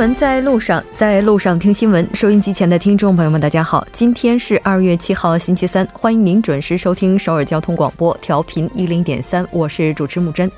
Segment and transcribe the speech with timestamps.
[0.00, 2.08] 闻在路上，在路上听新闻。
[2.14, 10.50] 收音机前的听众朋友们，大家好，今天是二月七号，星期三，欢迎您准时收听首尔交通广播，调频一零点三，我是主持木真。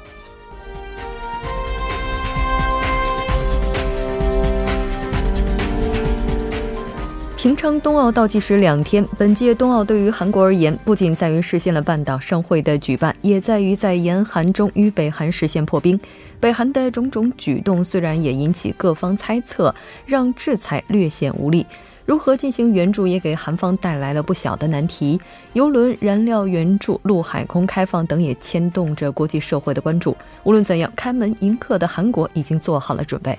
[7.43, 15.99] 平昌冬奥倒计时两天，本届冬奥对于韩国而言，不仅在于实现了半岛盛会的举办，也在于在严寒中与北韩实现破冰。
[16.39, 19.75] 北韩的种种举动虽然也引起各方猜测，
[20.07, 21.67] 让制裁略显无力。
[22.07, 25.21] 如何进行援助，也给韩方带来了不小的难题。
[25.55, 30.17] 油轮、燃料援助、陆海空开放等，也牵动着国际社会的关注。
[30.45, 33.37] 无论怎样，开门迎客的韩国已经做好了准备。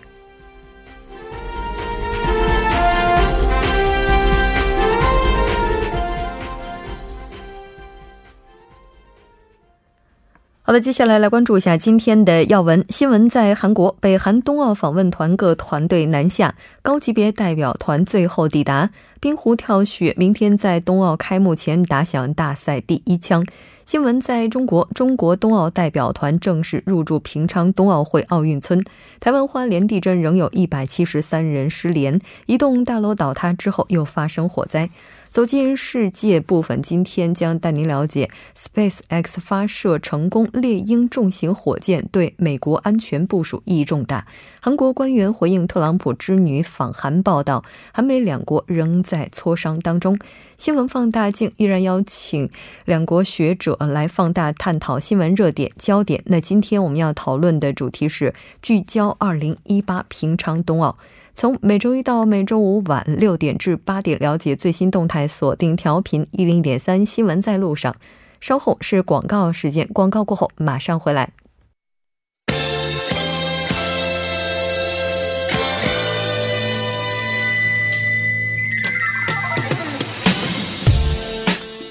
[10.66, 13.30] 好的，接下来来关注一下今天的要闻新闻。
[13.30, 23.46] 在韩国，北韩冬奥访问团各团队南下，高级别代表团最后抵达冰壶跳雪，明天在冬奥开幕前打响大赛第一枪。
[23.86, 28.82] 新闻在中国，中国冬奥代表团正式入驻平昌冬奥会奥运村。
[29.20, 34.90] 台湾花莲地震仍有一百七十三人失联，一栋大楼倒塌之后又发生火灾。
[35.34, 44.28] 走进世界部分，今天将带您了解 Space X 发射成功猎鹰重型火箭对美国安全部署意义重大。
[44.62, 50.20] 韩国官员回应特朗普之女访韩报道，韩美两国仍在磋商当中。
[50.56, 52.48] 新闻放大镜依然邀请
[52.86, 56.22] 两国学者来放大探讨新闻热点焦点。
[56.28, 61.00] 那今天我们要讨论的主题是聚焦2018平昌冬奥。
[61.36, 67.96] 从每周一到每周五晚六点至八点，了解最新动态，锁定调频一零点三新闻在路上。
[68.40, 71.32] 稍后是广告时间，广告过后马上回来。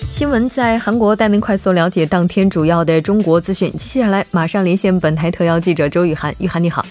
[0.09, 3.73] 新闻在韩国，带您快速了解当天主要的中国资讯。
[3.73, 6.87] 接下来马上连线本台特邀记者周雨涵，雨涵你好，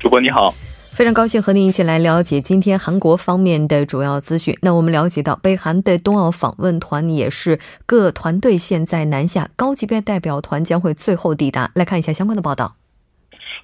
[0.00, 0.54] 主播你好。
[0.96, 4.56] 非常高兴和您一起来了解今天韩国方面的主要资讯。
[4.62, 11.68] 那我们了解到，北韩的冬奥访问团也是各团队现在南下，高级别代表团将会最后抵达。
[11.74, 12.74] 来看一下相关的报道。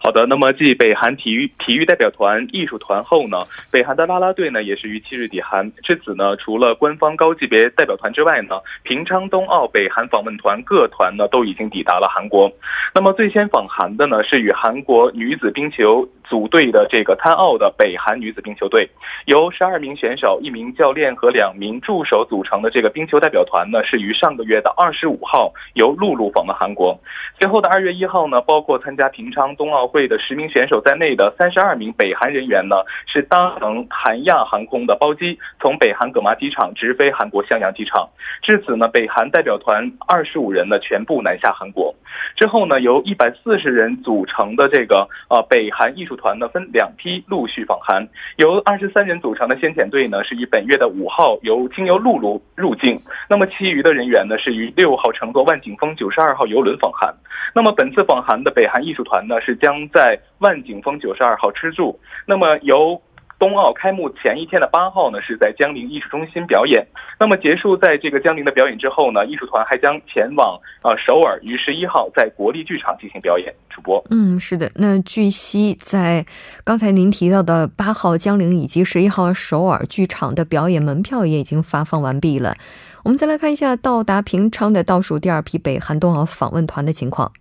[0.02, 3.36] 好的，那么继北韩体育体育代表团、艺术团后呢，
[3.70, 5.70] 北韩的啦啦队呢也是于七日抵韩。
[5.84, 12.50] 至此呢，除了官方高级别代表团之外呢，平昌冬奥北韩访问团各团呢都已经抵达了韩国。
[12.92, 18.88] 那么最先访韩的呢是与韩国女子冰球组队的这个参奥的北韩女子冰球队，
[19.26, 26.98] 由十二名选手、一名教练和两名助手组成的这个冰球代表团呢，是于上个月的二十五号由陆路访问韩国。
[27.38, 29.90] 随后的二月一号呢，包括参加平昌冬奥。
[29.90, 32.76] 会的十名选手在内的三十二名北韩人员呢，
[33.12, 38.08] 是搭乘韩亚航空的包机，从北韩葛麻机场直飞韩国襄阳机场。
[38.40, 41.92] 至此呢，北韩代表团二十五人呢全部南下韩国。
[42.36, 48.06] 之后呢，由一百四十人组成的这个呃北韩艺术团呢，分两批陆续访韩。
[48.36, 52.96] 由二十三人组成的先遣队呢，是以本月的五号由经由陆路入境。
[53.28, 57.12] 那么其余的人员呢，是于六号乘坐万景峰九十二号游轮访韩。
[57.54, 61.98] 那么本次访韩的北韩艺术团呢，是将在万景峰九十二号吃住。
[62.26, 63.00] 那么由
[63.40, 66.86] 冬奥开幕前一天的八号呢，是在江陵艺术中心表演。
[67.18, 73.52] 那么结束在这个江陵的表演之后呢，艺术团还将前往呃首尔，于十一号在国立剧场进行表演。
[73.70, 74.70] 主播，嗯，是的。
[74.74, 76.26] 那据悉，在
[76.64, 82.56] 刚才您提到的八号江陵以及十一号首尔剧场的表演门票也已经发放完毕了。
[83.04, 87.32] 我们再来看一下到达平昌的倒数第二批北韩冬奥访问团的情况。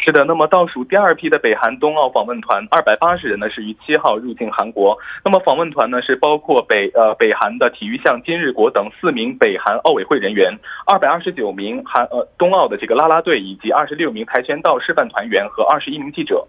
[0.00, 4.96] 是的，那么倒数第二批的北韩冬奥访问团二百八十人呢，是于七号入境韩国。
[5.24, 10.56] 那么访问团呢，是包括北呃北韩的体育相金日国等四名北韩奥委会人员，
[10.86, 16.46] 二百二十九名韩呃冬奥的这个啦啦队，以及二十六名跆拳道示范团员和二十一名记者。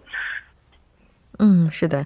[1.42, 2.04] 嗯，是的。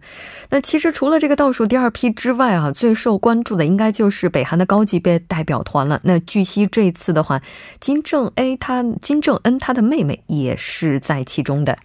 [0.51, 6.01] 那其实除了这个倒数第二批之外啊，最受关注的应该就是北韩的高级别代表团了。
[6.05, 7.41] 那据悉这次的话，
[7.81, 11.77] 金正 A 他金正恩他的妹妹也是在其中的。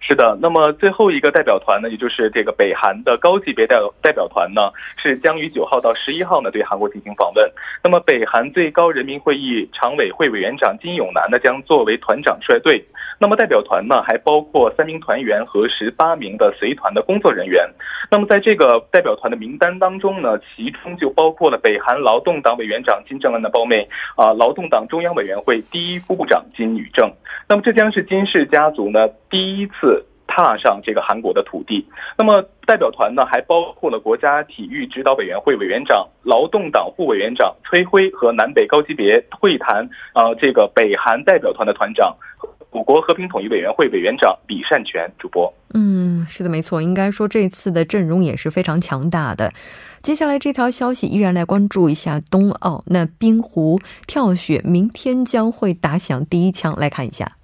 [0.00, 7.52] 是的，那么最后一个代表团呢，也就是这个北韩的高级别代代表团呢，是将于九号到十一号呢对韩国进行访问。
[7.82, 12.82] 那么北韩最高人民会议常委会委员长金永南呢将作为团长率队。
[13.18, 17.68] 那么代表团呢还包括三名团员和十八名的随团的工作人员。
[18.10, 27.10] 那么在这个代表团的名单当中呢，其中就包括了北韩劳动党委员长金正恩的胞妹啊，劳动党中央委员会第一副部长金宇正。
[27.48, 30.04] 那么这将是金氏家族呢第一次。
[30.30, 31.84] 踏上这个韩国的土地。
[32.18, 42.14] 那么代表团呢，还包括了国家体育指导委员会委员长、劳动党副委员长崔辉和南北高级别会谈啊这个北韩代表团的团长。
[42.70, 49.52] 我国和平统一委员会委员长李善权主播，嗯，是的，没错，应该说这次的阵容也是非常强大的。
[50.02, 57.37] 接下来这条消息依然来关注一下冬奥，那冰壶跳雪明天将会打响第一枪，来看一下。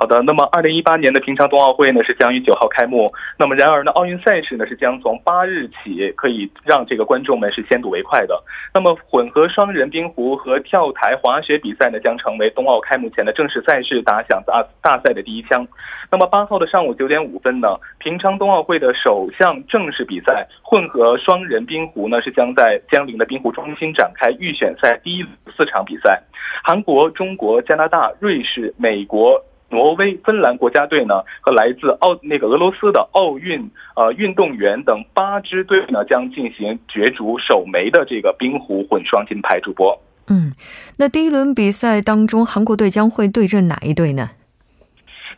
[0.00, 3.12] 好的，那么二零一八年的平昌冬奥会呢是将于九号开幕。
[3.38, 8.42] 那么然而呢，奥运赛事呢是将从八日起可以让这个观众们是先睹为快的。
[8.72, 15.68] 那么混合双人冰壶和跳台滑雪比赛呢将成为冬奥开幕前的正式赛事，打响大大赛的第一枪。
[16.10, 17.68] 那么八号的上午九点五分呢，
[17.98, 25.22] 平昌冬奥会的首项正式比赛混合双人冰壶呢是将在江陵的冰壶中心展开预选赛第一
[25.54, 26.22] 四场比赛。
[26.64, 29.38] 韩国、中国、加拿大、瑞士、美国。
[29.70, 39.60] 挪威、芬兰国家队呢，和来自奥那个俄罗斯的奥运呃运动员等八支队呢，将进行角逐首枚的这个冰壶混双金牌。
[39.60, 40.52] 主播，嗯，
[40.98, 44.30] 那第一轮比赛当中，韩国队将会对阵哪一队呢？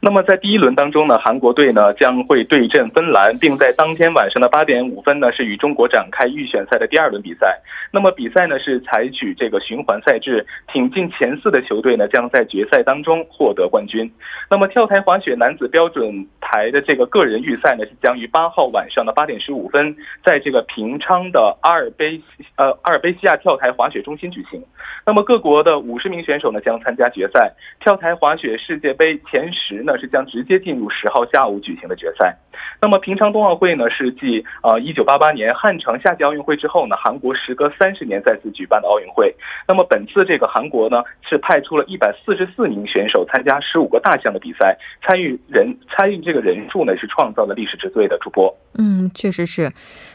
[0.04, 7.56] 那么在第一轮当中呢，韩国队呢将会对阵芬兰，并在当天晚上的八点五分呢是与中国展开预选赛的第二轮比赛。
[7.92, 14.10] 那么比赛呢是采取这个循环赛制，挺进前四的球队呢将在决赛当中获得冠军。
[14.50, 19.94] 那么跳台滑雪男子标准台的这个个人预赛呢是将于八号晚上的八点十五分，
[20.24, 22.20] 在这个平昌的阿尔卑
[22.56, 24.60] 呃阿尔卑西亚跳台滑雪中心举行。
[25.06, 27.52] 那么各国的五十名选手呢将参加决赛。
[27.78, 29.91] 跳台滑雪世界杯前十呢。
[29.98, 32.34] 是将直接进入十号下午举行的决赛。
[32.80, 39.34] 那么平昌冬奥会呢，是继呃一九八八年汉城夏季奥运会之后呢，韩国时隔三十年再次举办的奥运会。
[39.68, 48.18] 那么本次这个韩国呢，是派出了一百四十四名选手参加十五个大项的比赛，参与人参与这个人数呢，是创造了历史之最的。
[48.22, 49.72] 主播，嗯，确实是。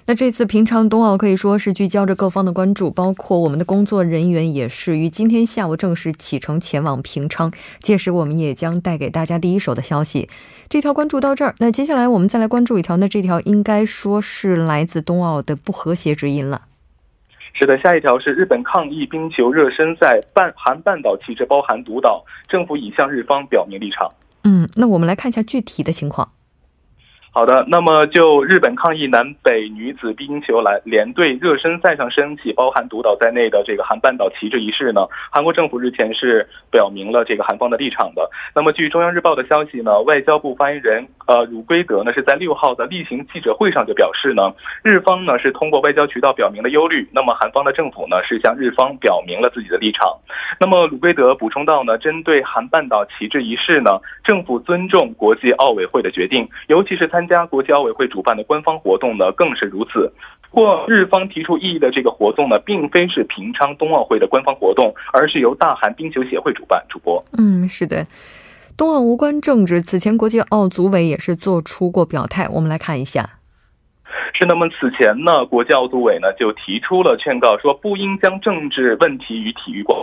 [0.08, 7.52] 那这次平昌冬奥可以说是聚焦着各方的关注，包括我们的工作人员也是于今天下午正式启程前往平昌。
[7.82, 10.28] 届时我们也将带给大家第一手的消息。
[10.70, 16.64] 这条关注到这儿，那接下来我们再来关注一条，那这条应该说是来自冬奥的不和谐之音了。
[17.54, 24.12] 是的，下一条是日本抗议冰球热身赛半韩半岛旗帜包含独岛，政府已向日方表明立场。
[24.44, 26.30] 嗯，那我们来看一下具体的情况。
[27.38, 38.28] 好的，那么就日本抗议南北女子冰球来联队热身赛上升起包含独岛在内的这个韩半岛旗帜仪式呢，韩国政府日前是表明了这个韩方的立场的。
[38.56, 44.52] 那么据中央日报的消息呢，外交部发言人呃汝圭德呢是在六号的例行记者会上就表示呢，
[44.82, 50.12] 日方呢是通过外交渠道表明了忧虑，那么韩方的政府呢是向日方表明了自己的立场。
[50.60, 53.92] 那么鲁圭德补充到呢，针对韩半岛旗帜仪式呢，
[54.24, 57.27] 政府尊重国际奥委会的决定，尤其是参。
[57.28, 60.12] 加国际奥委会主办的官方活动呢，更是如此。
[60.50, 66.84] 或日方提出异议的这个活动呢，并非是平昌冬奥会的官方活动，而是由大韩冰球协会主办。
[66.90, 68.08] 主播，嗯，是的，
[68.78, 69.82] 冬奥无关政治。
[69.82, 73.30] 此前国际奥组委也是做出过表态，我们来看一下。
[74.34, 79.98] 是那么，此前呢，国际奥组委呢就提出了劝告，说不应将政治问题与体育挂。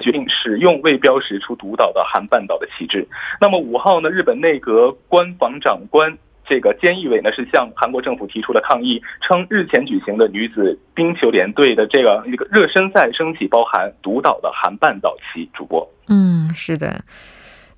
[0.00, 3.06] 决定使用未标识出独岛的韩半岛的旗帜。
[3.40, 4.10] 那么五号呢？
[4.10, 6.18] 日本内阁官房长官
[6.50, 15.48] 这个菅义伟呢是向韩国政府提出了抗议，称日前举行的女子冰球联队的这个一个热身赛升起包含独岛的韩半岛旗。
[15.54, 17.04] 主播，嗯，是的。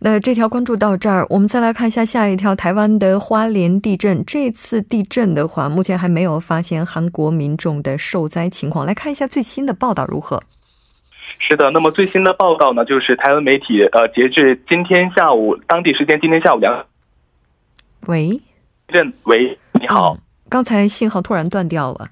[0.01, 4.25] 那这条关注到这儿，我们再来看一下下一条，台湾的花莲地震。
[4.25, 8.87] 这次地震的话，目前还没有发现韩国民众的受灾情况。
[8.87, 10.43] 来看一下最新的报道如何。
[11.39, 16.87] 是的，那么最新的报道呢，就是台湾媒体呃，截至今天下午当地时间今天下午两，
[18.07, 18.41] 喂，
[18.89, 20.17] 任喂，你好，
[20.49, 22.09] 刚才信号突然断掉了。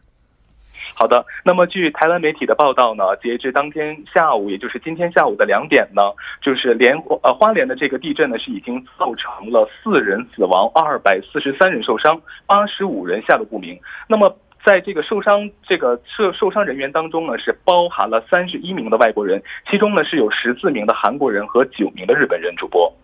[0.94, 6.02] 好的，那么据台湾媒体的报道呢，截至当天下午，也就是今天下午的两点呢，
[6.42, 13.78] 就是连呃花莲的这个地震呢是已经造成了四人死亡，二百四十三人受伤，八十五人下落不明。
[14.08, 14.36] 那么。
[14.62, 22.54] 在这个受伤这个受受伤人员当中呢，是包含了三十一名的外国人，其中呢是有十四名的韩国人和九名的日本人。
[22.56, 22.99] 主播，嗯，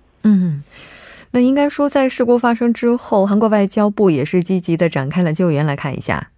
[1.36, 5.66] 那应该说在事故发生之后，韩国外交部也是积极的展开了救援。
[5.66, 6.30] 来看一下。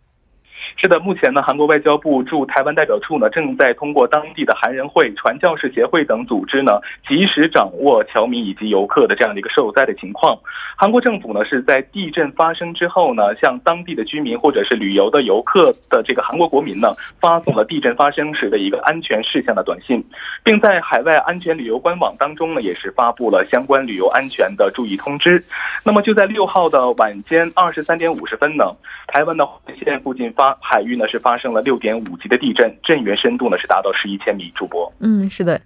[0.81, 10.39] 是的，目前呢，韩国外交部驻台湾代表处呢，正在通过当地的韩人会、传教士协会等组织呢，及时掌握侨民以及游客的这样的一个受灾的情况。
[10.77, 20.01] 韩国政府呢，是在地震发生之后呢，向当地的居民或者是旅游的游客的这个韩国国民呢，发送了地震发生时的一个安全事项的短信，
[20.45, 25.43] 并在海外安全旅游官网当中呢，也是发布了相关旅游安全的注意通知。
[25.85, 28.65] 那么就在六号的晚间二十三点五十分呢，
[29.09, 29.45] 台湾的
[29.85, 30.57] 县附近发。
[30.71, 34.53] 海域呢是发生了六点五级的地震，震源深度呢是达到十一千米。
[34.55, 35.61] 主播，嗯，是的。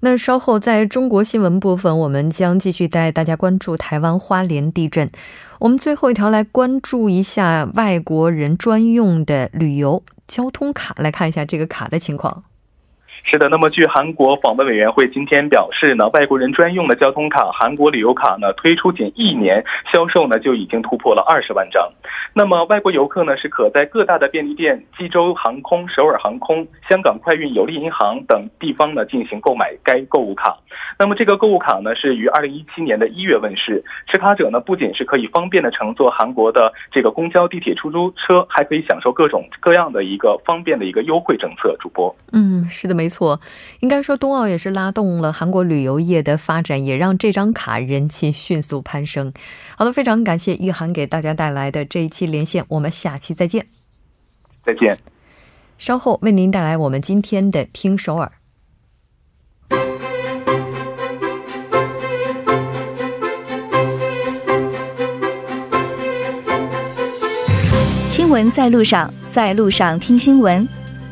[0.00, 5.10] 那稍后在中国新闻部分，我们将继续带大家关注台湾花莲地震。
[5.58, 12.44] 我们最后一条来关注一下外国人专用的旅游交通卡，来看一下这个卡的情况。
[13.28, 21.90] 是的，那么据韩国访问委员会今天表示呢，外国人专用的交通卡韩国旅游卡呢推出仅一年，销售呢就已经突破了二十万张。
[22.32, 30.56] 那么外国游客呢是可在各大的便利店、济州航空、首尔航空、香港快运、有利银行等地方呢进行购买该购物卡。
[30.96, 41.76] 那么这个购物卡呢是于二零一七年的一月问世，持卡者呢不仅是可以方便的乘坐韩国的这个公交、地铁、出租车，还可以享受各种各样的一个方便的一个优惠政策。
[41.80, 43.15] 主播，嗯，是的，没错。
[43.16, 43.40] 错，
[43.80, 49.32] 应该说冬奥也是拉动了韩国旅游业的发展，也让这张卡人气迅速攀升。
[49.76, 53.66] 好的，非常感谢玉涵给大家带来的这一期连线，我们下期再见。
[54.64, 54.98] 再见。
[55.78, 58.32] 稍后为您带来我们今天的听首尔。
[68.08, 70.85] 新闻在路上，在路上听新闻。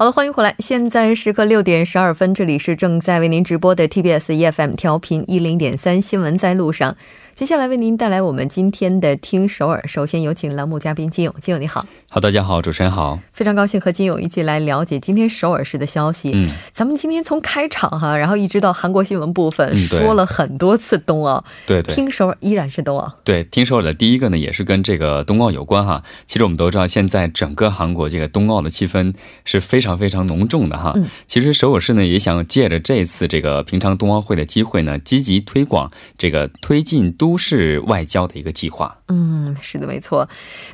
[0.00, 0.54] 好的，欢迎回来。
[0.60, 6.96] 现在时刻六点十二分，这里是正在为您直播的 TBS EFM 调频一零点三新闻在路上。
[7.38, 9.80] 接下来为您带来我们今天的听首尔。
[9.86, 11.86] 首先有请栏目嘉宾金勇，金勇你好。
[12.10, 16.32] 好，大家好，主持人好，非常高兴和金勇一起来了解今天首尔市的消息。
[16.34, 21.44] 嗯，咱们今天从开场哈，然后一直到韩国新闻部分，说了很多次冬奥。
[21.64, 23.14] 对对，听首尔依然是冬奥。
[23.22, 26.02] 对，听首尔的第一个呢，也是跟这个冬奥有关哈。
[26.26, 29.14] 其实我们都知道，现在整个韩国这个冬奥的气氛
[29.44, 30.90] 是非常非常浓重的哈。
[30.96, 37.98] 嗯，其实首尔市呢也想借着这次这个平昌冬奥会的机会呢，积极推广这个推进都市外。
[38.08, 40.26] 交的一个计划，嗯，是的，没错。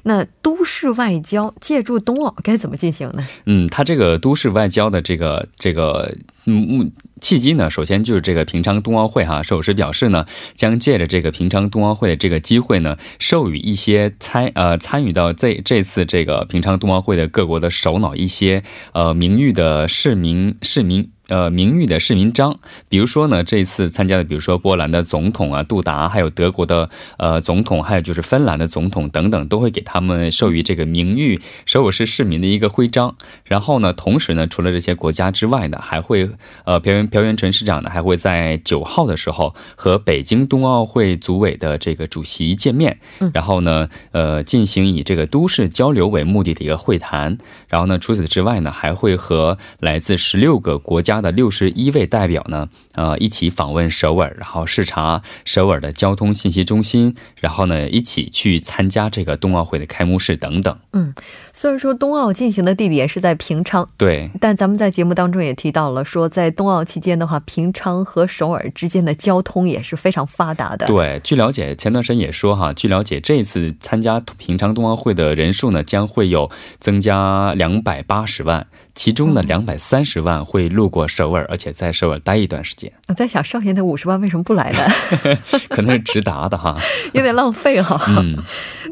[0.04, 3.26] 那都市外交借助冬奥该怎么进行呢？
[3.46, 6.88] 嗯，它这个都市外交的这个这个目
[7.20, 9.42] 契机呢，首先就是这个平昌冬奥会哈。
[9.42, 21.10] 首师表示呢，将借着这个平昌冬奥会的这个机会呢，授予一些参呃参与到这这次这个平昌冬奥会的各国的首脑一些呃名誉的市民市民。
[21.28, 33.16] 呃，名誉的市民章，比如说呢，这一次参加的，比如说波兰的总统啊，杜达，还有德国的呃总统，还有就是芬兰的总统等等，都会给他们授予这个名誉首尔市市民的一个徽章。
[33.44, 36.28] 然后呢，同时呢，除了这些国家之外呢，还会
[36.66, 42.98] 呃朴元朴元淳市长呢，还会在九号的时候和北京冬奥会组委的这个主席见面，
[43.32, 47.38] 然后呢，呃，进行以这个都市交流为目的的一个会谈。
[47.70, 51.13] 然后呢，除此之外呢，还会和来自十六个国家。
[51.14, 60.76] 他的六十一位代表呢，呃，一起访问首尔，然后视察首尔的交通信息中心，然后呢，一起去参加这个冬奥会的开幕式等等。
[60.92, 61.14] 嗯，
[61.52, 70.86] 虽然说冬奥进行的地点是在平昌，对，但咱们在节目当中也提到了，说在冬奥期间的话，平昌和首尔之间的交通也是非常发达的。
[70.86, 78.66] 对，据了解，前段时间也说哈，据了解，这次参加平昌冬奥会的人数呢，将会有增加两百八十万。
[78.94, 82.92] 其中呢，两百三十万会路过首尔，而且在首尔待一段时间。
[83.08, 84.78] 我在想，少年的五十万为什么不来呢？
[85.68, 86.76] 可能是直达的哈，
[87.12, 88.00] 有点浪费哈。
[88.08, 88.36] 嗯，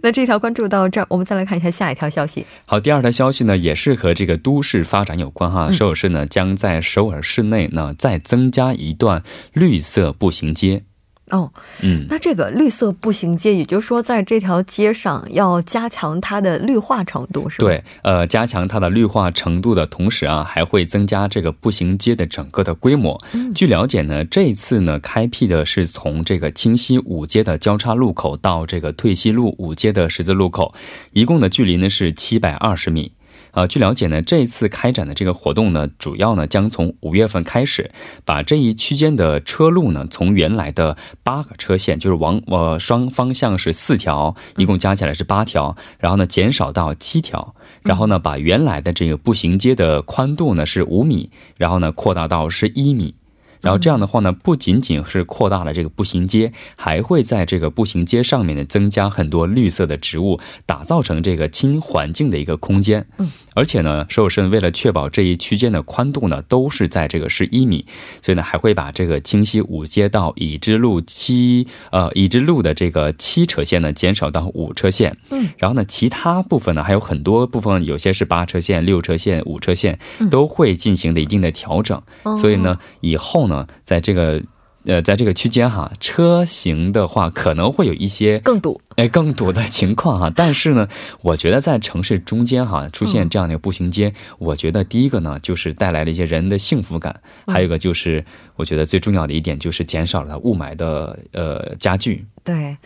[0.03, 2.47] 那这条关注到这儿，我们再来看一下下一条消息。
[2.67, 5.71] 好，第二条消息呢，也是和这个都市发展有关哈。
[5.71, 10.85] 首尔市呢，将在首尔市内呢再增加一段绿色步行街。
[11.33, 11.51] 哦，
[11.83, 17.67] 嗯，那这个绿色步行街，也就是说，在这条街上要加强它的绿化程度，是吧？
[17.67, 23.19] 对，呃，加强它的绿化程度的同时啊，还会增加这个步行街的整个的规模。
[23.55, 30.75] 据了解呢，这次呢开辟的是从这个清溪五街的交叉路口到这个退西路五街的十字路口，
[31.13, 33.11] 一共的距离呢是七百二十米。
[33.53, 37.91] 呃，据了解呢，这次开展的这个活动呢，主要呢将从五月份开始，
[38.25, 53.15] 把这一区间的车路呢，从原来的八个车线，就是往呃双方向是四条，一共加起来是八条，然后呢减少到七条，然后呢把原来的这个步行街的宽度呢是五米，然后呢扩大到是一米。
[53.63, 63.07] 然后这样的话呢，不仅仅是扩大了这个步行街，还会在这个步行街上面呢增加很多绿色的植物，打造成这个亲环境的一个空间。
[63.17, 63.31] 嗯。
[63.55, 67.85] 而且呢，首尔市为了确保这一区间的宽度呢都是在这个十一米，
[68.23, 75.19] 所以呢还会把这个清溪五街道已知路七呃已知路的这个七车线呢减少到五车线。
[75.31, 79.99] 嗯，然后呢其他部分呢还有很多部分，有些是八车线、六车线、五车线
[80.31, 82.01] 都会进行的一定的调整。
[82.41, 83.52] 所以呢以后呢
[83.85, 84.41] 在这个。
[84.85, 90.33] 呃，在这个区间哈，车型的话可能会有一些更堵，哎，更堵的情况哈。
[90.35, 90.89] 但是呢，
[91.21, 98.25] 我觉得在城市中间哈出现这样的步行街，我觉得第一个呢就是带来了一些人的幸福感，还有一个就是
[98.57, 102.27] 我觉得最重要的一点就是减少了雾霾的呃加剧。
[102.43, 102.77] 对。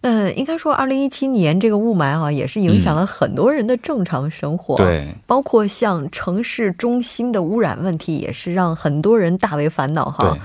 [0.00, 4.76] 那应该说，二零一七年这个雾霾啊，也是影响了很多人的正常生活。
[4.76, 10.36] 对，包括像城市中心的污染问题，也是让很多人大为烦恼哈。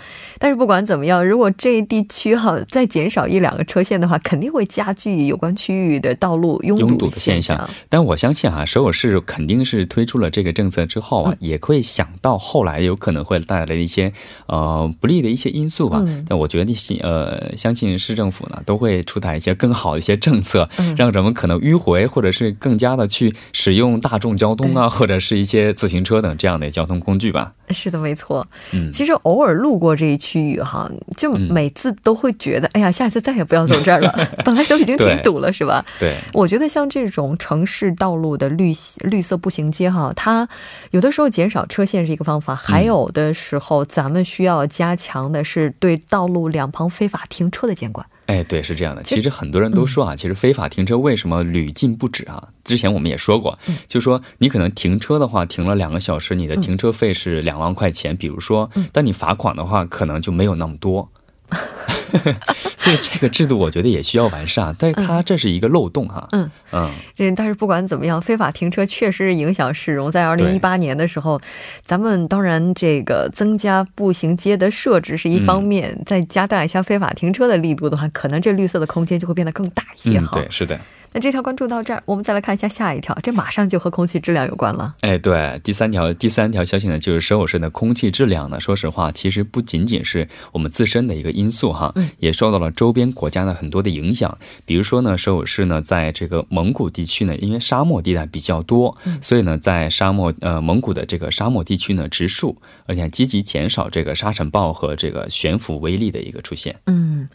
[0.41, 7.69] 但是不管怎么样，如果这一地区哈再减少一两个车线的话，肯定会加剧有关区域的道路拥堵的现象。
[7.87, 14.11] 但我相信啊，首尔市肯定是推出了这个政策之后啊，也会想到后来有可能会带来一些
[14.47, 16.03] 呃不利的一些因素吧。
[16.27, 19.51] 但我觉得信呃相信市政府呢都会出台一些。
[19.61, 20.67] 更好的一些政策，
[20.97, 27.53] 让人们可能迂回，或者是更加的去使用大众交通啊，或者是一些自行车等这样的交通工具吧。
[27.69, 28.47] 是的，没错。
[28.71, 34.13] 嗯，其实偶尔路过这一区域哈，就每次都会觉得，哎呀，下次再也不要走这儿了。
[34.45, 35.83] 本来都已经挺堵了，是吧？
[35.99, 36.15] 对。
[36.33, 38.73] 我觉得像这种城市道路的绿
[39.05, 40.47] 绿色步行街哈，它
[40.91, 48.05] 有的时候减少车线是一个方法，还有的时候咱们需要加强的是对道路两旁非法停车的监管。
[48.31, 49.03] 哎，对，是这样的。
[49.03, 52.47] 其实很多人都说啊，其实非法停车为什么屡禁不止啊？
[52.63, 58.15] 之前我们也说过，就说你可能停车的话，停了两个小时，你的停车费是两万块钱。
[58.15, 61.11] 比如说，但你罚款的话，可能就没有那么多。
[62.75, 66.27] 所以这个制度我觉得也需要完善，但是它这是一个漏洞哈。
[66.31, 70.11] 嗯嗯，这但是不管怎么样，非法停车确实影响市容。
[70.11, 71.39] 在二零一八年的时候，
[71.85, 80.31] 咱们当然这个增加步行街的设置是一方面，再加大一下非法停车的力度的话，可能这绿色的空间就会变得更大一些哈。
[80.33, 80.79] 对，是的。
[81.13, 84.95] 那这条关注到这儿，我们再来看一下下一条，这马上就和空气质量有关了。
[85.01, 94.37] 哎，对，第三条第三条消息呢，就是首尔市的空气质量呢，说实话，其实不仅仅是我们自身的一个因素哈，也受到了周边国家的很多的影响。
[94.65, 106.73] 比如说呢，首尔市呢，在这个蒙古地区呢，因为沙漠地带比较多，所以呢，在沙漠呃蒙古的这个沙漠地区呢，植树，而且积极减少这个沙尘暴和这个悬浮微粒的一个出现。
[106.85, 107.27] 嗯。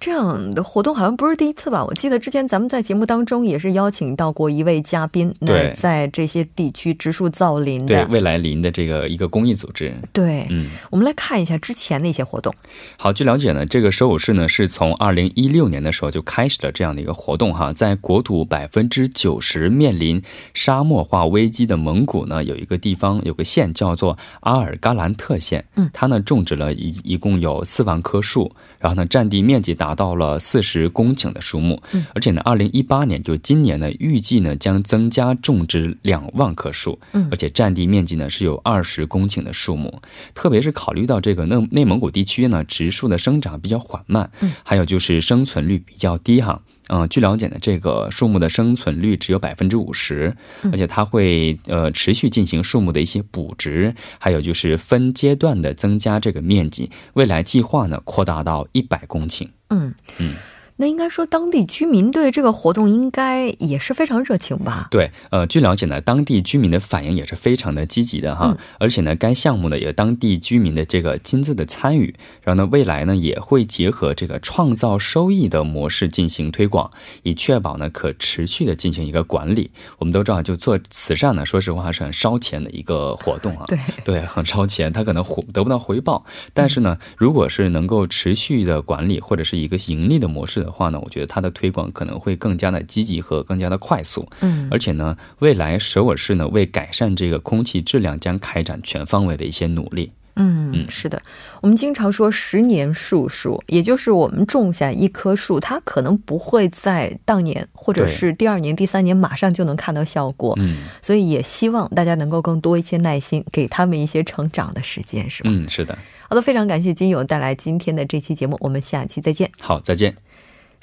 [0.00, 1.82] 这样的活动好像不是第一次吧？
[1.82, 9.94] 我记得之前咱们在节目当中也是邀请到过一位嘉宾，对，在这些地区植树造林的，对未来林的这个一个公益组织。
[10.10, 12.54] 对，嗯，我们来看一下之前的一些活动。
[12.96, 20.22] 好，据了解呢，这个首尔市呢是从二零一六年的时候就开始了这样的一个活动哈，在国土百分之九十面临
[20.54, 28.50] 沙漠化危机的蒙古呢，有一个地方有个县叫做阿尔嘎兰特县，嗯，它呢种植了一一共有四万棵树。
[28.78, 31.80] 然后呢，占地面积达到了四十公顷的树木，
[32.12, 37.00] 而且呢，二零一八年就今年呢，预计呢将增加种植两万棵树，
[37.32, 40.00] 而且占地面积呢是有二十公顷的树木。
[40.34, 44.30] 特别是考虑到这个内内蒙古地区呢，植树的生长比较缓慢，
[44.62, 46.62] 还有就是生存率比较低哈。
[46.88, 50.36] 嗯，据了解呢，这个树木的生存率只有百分之五十，
[50.70, 59.48] 而且它会呃持续进行树木的一些补植，还有就是分阶段的增加这个面积，未来计划呢扩大到一百公顷。
[59.70, 60.34] 嗯嗯。
[60.76, 64.88] 那应该说，当地居民对这个活动应该也是非常热情吧？
[64.90, 68.48] 对，呃，据了解呢，当地居民的反应也是非常的积极的哈。
[68.48, 68.56] 嗯。
[68.80, 76.90] 而且呢，该项目呢有当地居民的这个亲自的参与，然后呢，未来呢也会结合这个创造收益的模式进行推广，
[77.22, 79.70] 以确保呢可持续的进行一个管理。
[79.98, 83.64] 我们都知道，就做慈善呢，说实话是很烧钱的一个活动啊。
[83.68, 86.24] 对对，很烧钱，他可能回得不到回报。
[86.52, 90.63] 但是呢，如果是能够持续的管理或者是一个盈利的模式。
[90.64, 94.26] 的话呢，我觉得它的推广可能会更加的积极和更加的快速。
[94.40, 100.10] 嗯，而且呢，未来首尔市呢为改善这个空气质量将开展全方位的一些努力。
[100.36, 101.22] 嗯，是的，
[101.60, 110.52] 我们经常说十年树树，也就是我们种下一棵树，它可能不会在当年或者是第二年、第三年马上就能看到效果。
[110.58, 115.50] 嗯，所以也希望大家能够更多一些耐心，给他们一些成长的时间，是吧？
[115.52, 115.96] 嗯，是的。
[116.28, 119.48] 好的，非常感谢金勇带来今天的这期节目，我们下期再见。
[119.60, 120.16] 好，再见。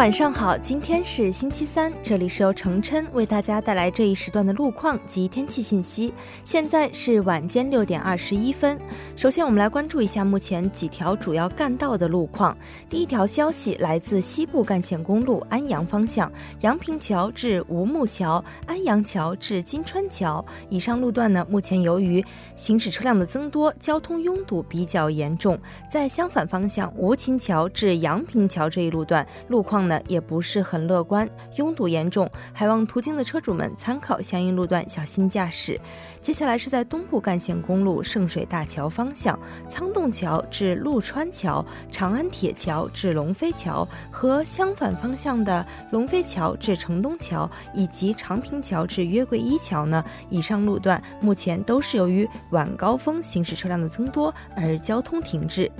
[0.00, 6.14] 晚上好，今天是星期三，这里是由程琛为大家带来这一时段的路况及天气信息。
[6.42, 8.80] 现在是晚间六点二十一分。
[9.14, 12.56] 首先，我们来关注一下目前几条主要干道的路况。
[12.88, 16.32] 第一条消息来自西部干线公路安阳方向，
[16.62, 22.24] 阳平桥至吴木桥、安阳桥至金川桥以上路段呢，目前由于
[22.56, 25.58] 行驶车辆的增多，交通拥堵比较严重。
[25.90, 29.62] 在相反方向，吴琴桥至阳平桥这一路段路。
[29.62, 35.78] 况呢也不是很乐观，拥堵严重，还望途经的车主们参考相应路段，小心驾驶。
[36.22, 55.70] 接下来是在东部干线公路圣水大桥方向，仓洞桥至陆川桥、长安铁桥至龙飞桥和相反方向的龙飞桥至城东桥以及长平桥至约桂一桥呢，以上路段目前都是由于晚高峰行驶车辆的增多而交通停滞。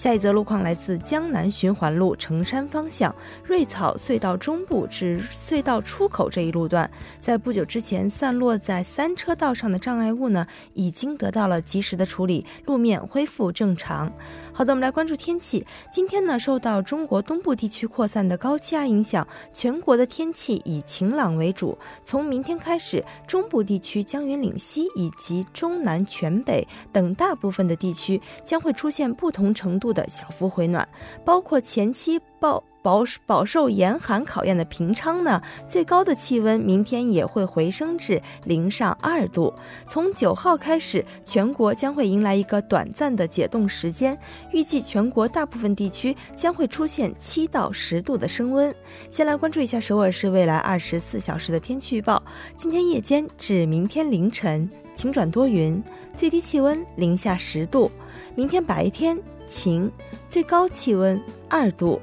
[0.00, 3.14] 下一则路况来自江南循环路城山方向。
[3.44, 14.10] 瑞草隧道中部至隧道出口这一路段，在不久之前散落在三车道上的障碍物呢，已经得到了及时的处理，路面恢复正常。
[14.54, 15.66] 好的，我们来关注天气。
[15.92, 21.76] 今天呢，受到中国东部地区扩散的高气压影响，全国的天气以晴朗为主。
[22.02, 30.88] 从明天开始，中部地区江源岭西以及中南全北等大部分的地区将会出现不同程度的小幅回暖，
[31.24, 32.62] 包括前期报。
[32.82, 39.52] 饱饱受严寒考验的平昌呢，最高的气温明天也会回升至零上二度。
[39.86, 44.18] 从九号开始，全国将会迎来一个短暂的解冻时间，
[44.50, 48.74] 预计全国大部分地区将会出现七到十度的升温。
[49.10, 52.22] 先来关注一下首尔市未来二十四小时的天气预报：
[52.56, 57.90] 今天夜间至明天凌晨晴转多云，最低气温零下十度；
[58.34, 59.90] 明天白天晴，
[60.28, 62.00] 最高气温二度。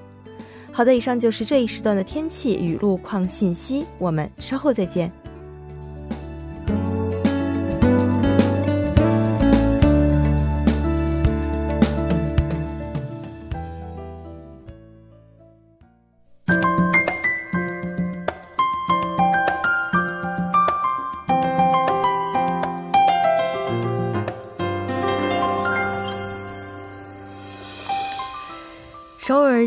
[0.73, 5.09] 好的，以上就是这一时段的天气与路况信息，我们稍后再见。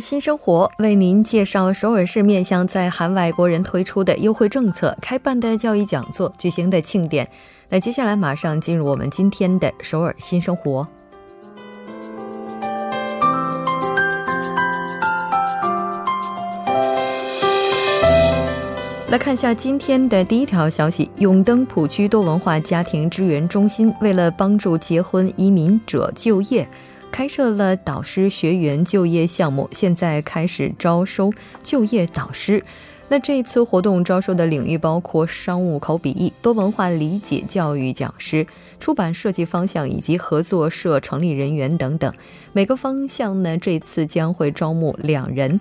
[0.01, 7.29] 新生活为您介绍首尔市面向在韩外国人推出的优惠政策、开办的教育讲座、举行的庆典。
[7.69, 10.89] 那接下来马上进入我们今天的首尔新生活。
[19.11, 26.67] 来看一下今天的第一条消息：永登浦区多文化家庭支援中心为了帮助结婚移民者就业。
[27.11, 32.63] 开设了导师学员就业项目，现在开始招收就业导师。
[33.09, 38.47] 那这次活动招收的领域包括商务口笔译、多文化理解教育讲师、
[38.79, 42.15] 出版设计方向以及合作社成立人员等等。
[42.53, 45.61] 每个方向呢，这次将会招募两人。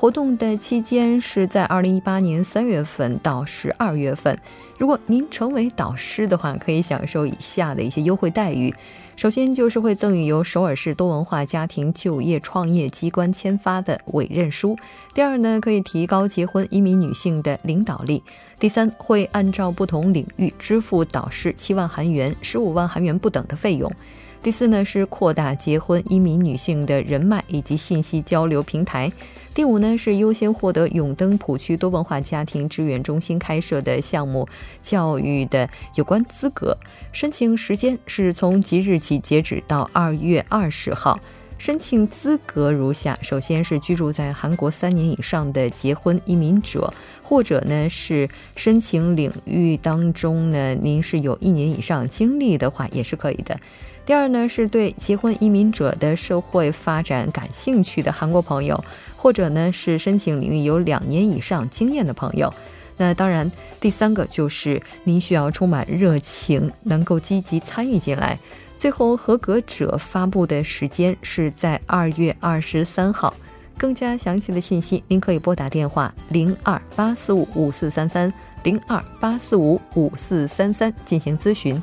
[0.00, 4.34] 活动的期间是在二零一八年三月份到十二月份。
[4.78, 8.74] 如果您成为导师的话，可以享受以下的一些优惠待遇。
[9.14, 14.74] 首先就是会赠予由首尔市多文化家庭就业创业机关签发的委任书。
[15.12, 18.22] 第二呢，可以提高结婚移民女性的领导力。
[18.58, 23.92] 第三，会按照不同领域支付导师七万韩元、十五万韩元不等的费用。
[24.42, 29.12] 第四呢，是扩大结婚移民女性的人脉以及信息交流平台。
[29.52, 34.48] 第五呢，是优先获得永登浦区多文化家庭支援中心开设的项目
[34.80, 36.74] 教育的有关资格。
[37.12, 41.20] 申请时间是从即日起截止到二月二十号。
[41.58, 46.90] 申请资格如下：首先是居住在韩国三年以上的结婚移民者，
[47.22, 48.26] 或者呢是
[48.56, 53.60] 申请领域当中呢您是有一年以上经历的话，也是可以的。
[54.06, 58.82] 第二呢，是对结婚移民者的社会发展感兴趣的韩国朋友，
[59.16, 62.52] 或者呢是申请领域有两年以上经验的朋友。
[62.96, 68.38] 那当然，第三个就是您需要充满热情，能够积极参与进来。
[68.76, 73.32] 最后，合格者发布的时间是在二月二十三号。
[73.78, 78.30] 更加详细的信息，您可以拨打电话零二八四五五四三三
[78.62, 81.82] 零二八四五五四三三进行咨询。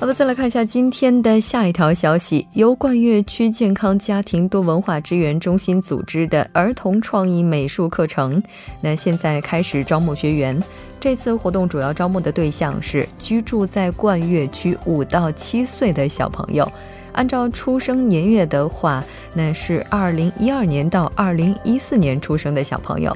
[0.00, 2.48] 好的，再来看一下今天的下一条消息。
[2.54, 8.42] 由冠岳区健康家庭多文化支援中心组织的儿童创意美术课程，
[8.80, 10.58] 那现在开始招募学员。
[10.98, 16.66] 这次活动主要招募的对象是居住在冠岳区五到七岁的小朋友。
[17.12, 23.14] 按照出生年月的话，那是二零一二年到二零一四年出生的小朋友。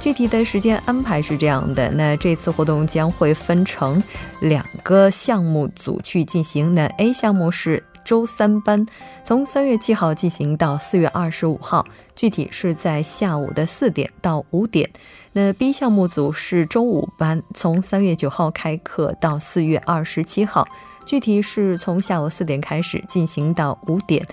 [0.00, 4.02] 具体的时间安排是这样的，那这次活动将会分成
[4.40, 6.72] 两个项目组去进行。
[6.72, 8.86] 那 A 项目是周三班，
[9.22, 11.84] 从三月七号进行到四月二十五号，
[12.16, 14.88] 具体是在下午的四点到五点。
[15.32, 20.66] 那 B 项目组是周五班，从三月九号开课到四月二十七号，
[21.04, 24.26] 具体是从下午四点开始进行到五点。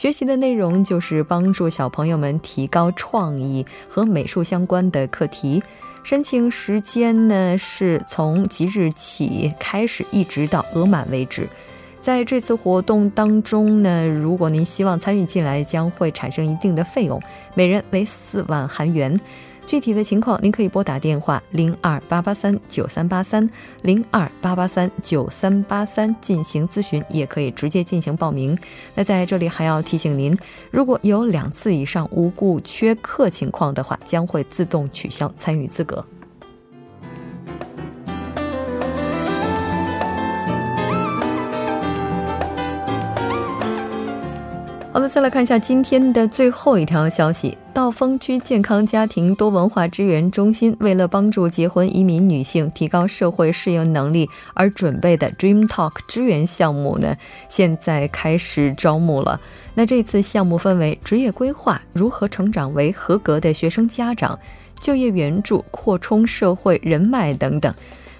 [0.00, 5.62] 学习的内容就是帮助小朋友们提高创意和美术相关的课题。
[6.02, 11.46] 申请时间呢是从即日起开始，一直到额满为止。
[12.00, 17.20] 在这次活动当中呢，如果您希望参与进来，将会产生一定的费用，
[17.52, 19.20] 每人为四万韩元。
[19.66, 23.48] 具体的情况，您可以拨打电话零二八八三九三八三
[23.82, 28.58] 零二八八三九三八三进行咨询，也可以直接进行报名。
[28.94, 30.36] 那在这里还要提醒您，
[30.70, 36.04] 如果有两次以上无故缺课情况的话，将会自动取消参与资格。
[44.92, 47.56] 好的，再来看一下今天的最后一条消息。
[47.72, 57.16] 道峰区健康家庭多文化支援中心为了帮助结婚移民女性提高社会适应能力而准备的 Dream Talk 支援项目呢，
[57.48, 59.40] 现在开始招募了。
[59.74, 64.36] 那这次项目分为职业规划、如何成长为合格的学生家长、
[64.80, 67.72] 就业援助、扩充社会人脉等等。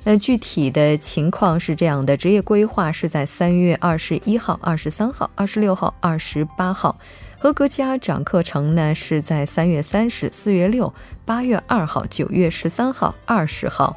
[0.03, 6.97] 那具体的情况是这样的：职业规划是在三月二十一号、二十三号、二十六号、二十八号；
[7.39, 10.93] 合格家长课程呢是在三月三十、四月六、
[11.27, 13.97] 八月二号、九月十三号、二十号。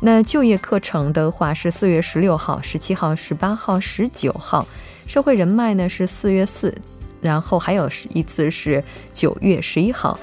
[0.00, 4.66] 那就业课程的话是四月十六号、十七号、十八号、十九号。
[5.06, 6.74] 社会人脉呢是四月四，
[7.20, 10.18] 然后还有一次是九月十一号。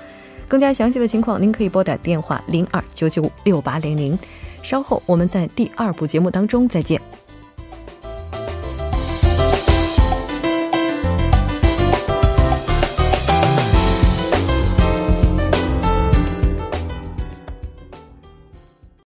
[0.48, 4.20] 更加详细的情况，您可以拨打电话零二九九五六八零零。
[4.62, 7.02] 稍后我们在第二部节目当中再见。